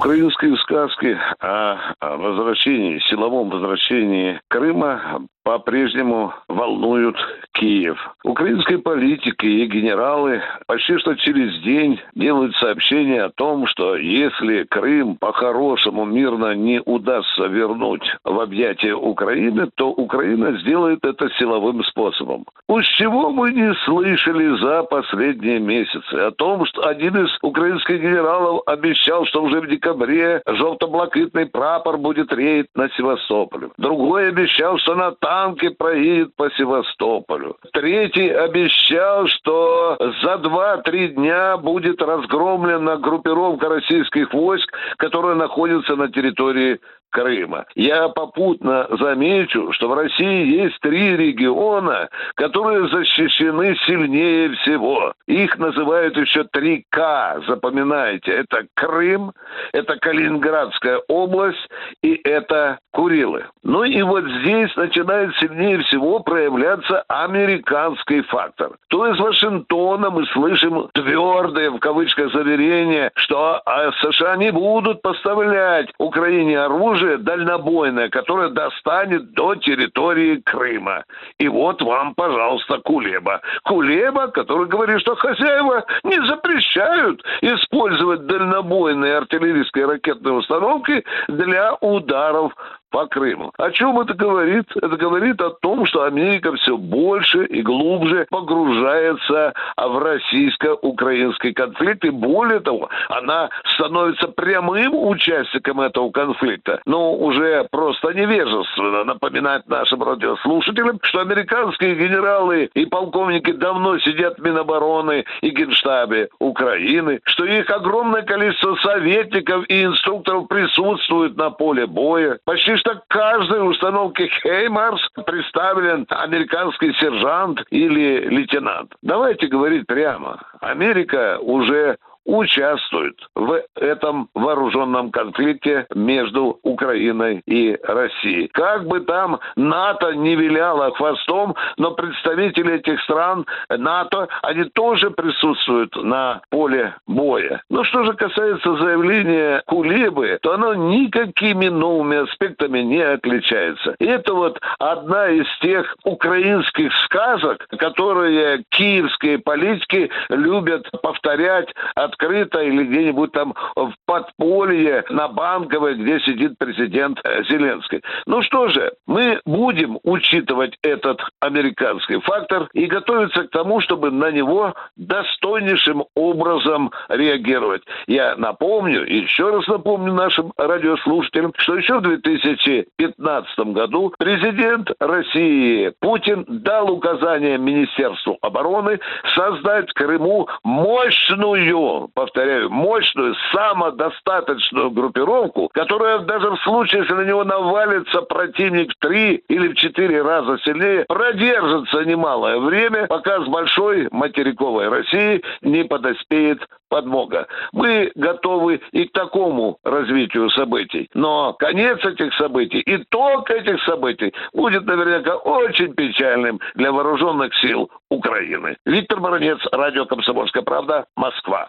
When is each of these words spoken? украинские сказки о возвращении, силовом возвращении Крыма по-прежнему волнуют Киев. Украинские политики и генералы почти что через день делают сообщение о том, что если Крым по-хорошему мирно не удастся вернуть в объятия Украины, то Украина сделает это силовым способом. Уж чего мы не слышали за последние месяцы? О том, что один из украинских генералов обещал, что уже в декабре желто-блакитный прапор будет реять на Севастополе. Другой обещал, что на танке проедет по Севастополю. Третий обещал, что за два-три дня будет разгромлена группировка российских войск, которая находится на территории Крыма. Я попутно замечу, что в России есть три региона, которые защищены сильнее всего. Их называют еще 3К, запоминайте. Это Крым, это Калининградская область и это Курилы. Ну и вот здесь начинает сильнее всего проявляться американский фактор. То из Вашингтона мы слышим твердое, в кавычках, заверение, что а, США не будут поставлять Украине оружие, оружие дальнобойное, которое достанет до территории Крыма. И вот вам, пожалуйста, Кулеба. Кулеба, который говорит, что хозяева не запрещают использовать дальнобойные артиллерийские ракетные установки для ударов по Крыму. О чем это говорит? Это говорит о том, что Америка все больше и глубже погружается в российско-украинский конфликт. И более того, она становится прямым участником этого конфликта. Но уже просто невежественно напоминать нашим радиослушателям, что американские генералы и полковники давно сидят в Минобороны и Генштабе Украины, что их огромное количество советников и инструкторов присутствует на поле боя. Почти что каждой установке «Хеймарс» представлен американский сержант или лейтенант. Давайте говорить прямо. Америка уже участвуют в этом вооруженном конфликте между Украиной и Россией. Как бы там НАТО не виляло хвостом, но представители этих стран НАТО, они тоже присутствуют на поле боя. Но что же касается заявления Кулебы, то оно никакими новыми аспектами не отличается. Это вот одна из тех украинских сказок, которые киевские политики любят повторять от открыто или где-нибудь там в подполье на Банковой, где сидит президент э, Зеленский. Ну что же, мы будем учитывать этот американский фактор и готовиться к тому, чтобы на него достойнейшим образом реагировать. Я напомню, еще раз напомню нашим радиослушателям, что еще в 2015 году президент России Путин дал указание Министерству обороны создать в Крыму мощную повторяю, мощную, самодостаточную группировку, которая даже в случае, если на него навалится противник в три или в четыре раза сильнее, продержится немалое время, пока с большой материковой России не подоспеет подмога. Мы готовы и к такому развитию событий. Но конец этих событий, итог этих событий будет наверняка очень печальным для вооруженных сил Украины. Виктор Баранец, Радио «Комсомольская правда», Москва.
украинские 0.00 0.56
сказки 0.56 1.14
о 1.40 2.16
возвращении, 2.16 3.00
силовом 3.00 3.50
возвращении 3.50 4.40
Крыма 4.48 5.26
по-прежнему 5.44 6.32
волнуют 6.48 7.16
Киев. 7.52 7.98
Украинские 8.24 8.78
политики 8.78 9.46
и 9.46 9.66
генералы 9.66 10.40
почти 10.66 10.98
что 10.98 11.14
через 11.14 11.60
день 11.62 12.00
делают 12.14 12.54
сообщение 12.56 13.24
о 13.24 13.30
том, 13.30 13.66
что 13.66 13.96
если 13.96 14.64
Крым 14.64 15.16
по-хорошему 15.16 16.04
мирно 16.04 16.54
не 16.54 16.80
удастся 16.84 17.46
вернуть 17.46 18.02
в 18.24 18.40
объятия 18.40 18.94
Украины, 18.94 19.68
то 19.74 19.90
Украина 19.90 20.58
сделает 20.60 21.04
это 21.04 21.28
силовым 21.38 21.82
способом. 21.84 22.46
Уж 22.68 22.86
чего 22.86 23.30
мы 23.30 23.52
не 23.52 23.74
слышали 23.84 24.56
за 24.60 24.84
последние 24.84 25.58
месяцы? 25.58 26.14
О 26.14 26.30
том, 26.30 26.64
что 26.66 26.86
один 26.86 27.24
из 27.24 27.30
украинских 27.42 28.00
генералов 28.00 28.62
обещал, 28.66 29.26
что 29.26 29.42
уже 29.42 29.60
в 29.60 29.68
декабре 29.68 30.42
желто-блакитный 30.46 31.46
прапор 31.46 31.98
будет 31.98 32.32
реять 32.32 32.66
на 32.74 32.88
Севастополе. 32.90 33.70
Другой 33.76 34.28
обещал, 34.28 34.78
что 34.78 34.94
на 34.94 35.10
танке 35.40 35.70
проедет 35.70 36.34
по 36.36 36.50
Севастополю. 36.50 37.56
Третий 37.72 38.28
обещал, 38.28 39.26
что 39.28 39.96
за 40.22 40.38
два-три 40.38 41.08
дня 41.08 41.56
будет 41.56 42.02
разгромлена 42.02 42.96
группировка 42.96 43.68
российских 43.68 44.32
войск, 44.34 44.70
которая 44.98 45.34
находится 45.34 45.96
на 45.96 46.10
территории 46.10 46.80
Крыма. 47.10 47.66
Я 47.74 48.08
попутно 48.08 48.86
замечу, 48.98 49.72
что 49.72 49.88
в 49.88 49.94
России 49.94 50.60
есть 50.62 50.78
три 50.80 51.16
региона, 51.16 52.08
которые 52.34 52.88
защищены 52.88 53.76
сильнее 53.86 54.50
всего. 54.56 55.12
Их 55.26 55.58
называют 55.58 56.16
еще 56.16 56.42
3К, 56.42 57.46
запоминайте. 57.46 58.32
Это 58.32 58.66
Крым, 58.74 59.32
это 59.72 59.96
Калининградская 59.98 61.00
область 61.08 61.68
и 62.02 62.20
это 62.24 62.78
Курилы. 62.92 63.46
Ну 63.62 63.84
и 63.84 64.02
вот 64.02 64.24
здесь 64.40 64.74
начинает 64.76 65.34
сильнее 65.36 65.78
всего 65.84 66.20
проявляться 66.20 67.04
американский 67.08 68.22
фактор. 68.22 68.72
То 68.88 69.06
из 69.06 69.18
Вашингтона 69.18 70.10
мы 70.10 70.26
слышим 70.26 70.88
твердое, 70.92 71.70
в 71.70 71.78
кавычках, 71.78 72.32
заверение, 72.32 73.10
что 73.14 73.62
а, 73.64 73.92
США 73.92 74.36
не 74.36 74.50
будут 74.50 75.02
поставлять 75.02 75.88
Украине 75.98 76.58
оружие, 76.58 76.99
оружие 77.00 77.18
дальнобойное, 77.18 78.08
которое 78.08 78.50
достанет 78.50 79.32
до 79.32 79.54
территории 79.54 80.36
Крыма. 80.36 81.04
И 81.38 81.48
вот 81.48 81.82
вам, 81.82 82.14
пожалуйста, 82.14 82.78
Кулеба. 82.78 83.40
Кулеба, 83.64 84.28
который 84.28 84.66
говорит, 84.66 85.00
что 85.00 85.14
хозяева 85.16 85.84
не 86.04 86.24
запрещают 86.26 87.22
использовать 87.40 88.26
дальнобойные 88.26 89.16
артиллерийские 89.16 89.86
ракетные 89.86 90.34
установки 90.34 91.04
для 91.28 91.74
ударов 91.80 92.52
по 92.90 93.06
Крыму. 93.06 93.52
О 93.58 93.70
чем 93.70 93.98
это 94.00 94.14
говорит? 94.14 94.66
Это 94.76 94.96
говорит 94.96 95.40
о 95.40 95.50
том, 95.50 95.86
что 95.86 96.04
Америка 96.04 96.52
все 96.54 96.76
больше 96.76 97.44
и 97.44 97.62
глубже 97.62 98.26
погружается 98.30 99.54
в 99.76 99.98
российско-украинский 99.98 101.52
конфликт. 101.52 102.04
И 102.04 102.10
более 102.10 102.60
того, 102.60 102.88
она 103.08 103.48
становится 103.74 104.28
прямым 104.28 104.94
участником 104.94 105.80
этого 105.80 106.10
конфликта. 106.10 106.80
Но 106.84 107.14
уже 107.14 107.66
просто 107.70 108.12
невежественно 108.12 109.04
напоминать 109.04 109.66
нашим 109.68 110.02
радиослушателям, 110.02 110.98
что 111.02 111.20
американские 111.20 111.94
генералы 111.94 112.70
и 112.74 112.86
полковники 112.86 113.52
давно 113.52 113.98
сидят 113.98 114.38
в 114.38 114.42
Минобороны 114.42 115.24
и 115.40 115.50
Генштабе 115.50 116.28
Украины, 116.38 117.20
что 117.24 117.44
их 117.44 117.70
огромное 117.70 118.22
количество 118.22 118.76
советников 118.76 119.64
и 119.68 119.84
инструкторов 119.84 120.48
присутствует 120.48 121.36
на 121.36 121.50
поле 121.50 121.86
боя. 121.86 122.38
Почти 122.44 122.76
что 122.80 123.02
каждой 123.08 123.68
установке 123.68 124.28
«Хеймарс» 124.42 125.00
представлен 125.26 126.06
американский 126.08 126.92
сержант 126.94 127.62
или 127.70 128.26
лейтенант. 128.28 128.92
Давайте 129.02 129.46
говорить 129.46 129.86
прямо. 129.86 130.40
Америка 130.60 131.38
уже 131.40 131.96
участвуют 132.24 133.16
в 133.34 133.62
этом 133.76 134.28
вооруженном 134.34 135.10
конфликте 135.10 135.86
между 135.94 136.58
Украиной 136.62 137.42
и 137.46 137.78
Россией. 137.82 138.48
Как 138.48 138.86
бы 138.86 139.00
там 139.00 139.40
НАТО 139.56 140.12
не 140.12 140.36
виляло 140.36 140.92
хвостом, 140.92 141.54
но 141.76 141.92
представители 141.92 142.74
этих 142.74 143.00
стран 143.02 143.46
НАТО, 143.68 144.28
они 144.42 144.64
тоже 144.64 145.10
присутствуют 145.10 145.94
на 145.96 146.40
поле 146.50 146.94
боя. 147.06 147.62
Но 147.70 147.84
что 147.84 148.04
же 148.04 148.12
касается 148.14 148.76
заявления 148.76 149.62
Кулебы, 149.66 150.38
то 150.42 150.54
оно 150.54 150.74
никакими 150.74 151.68
новыми 151.68 152.18
аспектами 152.24 152.80
не 152.80 153.00
отличается. 153.00 153.94
Это 153.98 154.34
вот 154.34 154.60
одна 154.78 155.28
из 155.28 155.46
тех 155.60 155.96
украинских 156.04 156.92
сказок, 157.04 157.66
которые 157.78 158.64
киевские 158.70 159.38
политики 159.38 160.10
любят 160.28 160.88
повторять 161.02 161.68
от 161.94 162.09
открыто 162.10 162.60
или 162.60 162.84
где-нибудь 162.84 163.32
там 163.32 163.54
в 163.74 163.92
подполье 164.06 165.04
на 165.10 165.28
Банковой, 165.28 165.94
где 165.94 166.20
сидит 166.20 166.58
президент 166.58 167.18
э, 167.24 167.42
Зеленский. 167.44 168.02
Ну 168.26 168.42
что 168.42 168.68
же, 168.68 168.92
мы 169.06 169.40
будем 169.44 169.98
учитывать 170.02 170.76
этот 170.82 171.20
американский 171.40 172.20
фактор 172.20 172.68
и 172.72 172.86
готовиться 172.86 173.44
к 173.44 173.50
тому, 173.50 173.80
чтобы 173.80 174.10
на 174.10 174.30
него 174.30 174.74
достойнейшим 174.96 176.04
образом 176.14 176.90
реагировать. 177.08 177.82
Я 178.06 178.36
напомню, 178.36 179.04
еще 179.04 179.50
раз 179.50 179.66
напомню 179.66 180.12
нашим 180.12 180.52
радиослушателям, 180.56 181.52
что 181.56 181.76
еще 181.76 181.98
в 181.98 182.02
2015 182.02 183.58
году 183.72 184.12
президент 184.18 184.90
России 184.98 185.92
Путин 186.00 186.44
дал 186.48 186.90
указание 186.90 187.58
Министерству 187.58 188.38
обороны 188.42 188.98
создать 189.34 189.90
в 189.90 189.94
Крыму 189.94 190.48
мощную 190.64 191.99
повторяю, 192.14 192.70
мощную, 192.70 193.34
самодостаточную 193.52 194.90
группировку, 194.90 195.68
которая 195.72 196.20
даже 196.20 196.50
в 196.50 196.60
случае, 196.62 197.02
если 197.02 197.14
на 197.14 197.24
него 197.24 197.44
навалится 197.44 198.22
противник 198.22 198.92
в 198.92 198.98
три 198.98 199.42
или 199.48 199.68
в 199.68 199.74
четыре 199.74 200.22
раза 200.22 200.58
сильнее, 200.64 201.04
продержится 201.08 202.04
немалое 202.04 202.58
время, 202.58 203.06
пока 203.06 203.42
с 203.44 203.48
большой 203.48 204.08
материковой 204.10 204.88
России 204.88 205.42
не 205.62 205.84
подоспеет 205.84 206.60
подмога. 206.90 207.46
Мы 207.72 208.10
готовы 208.14 208.80
и 208.92 209.04
к 209.06 209.12
такому 209.12 209.78
развитию 209.84 210.50
событий. 210.50 211.08
Но 211.14 211.54
конец 211.54 212.04
этих 212.04 212.34
событий, 212.34 212.82
итог 212.84 213.50
этих 213.50 213.82
событий 213.84 214.34
будет 214.52 214.84
наверняка 214.84 215.36
очень 215.36 215.94
печальным 215.94 216.60
для 216.74 216.92
вооруженных 216.92 217.54
сил 217.56 217.90
Украины. 218.10 218.76
Виктор 218.84 219.20
Баранец, 219.20 219.58
Радио 219.72 220.04
«Комсомольская 220.04 220.62
правда», 220.62 221.06
Москва. 221.16 221.68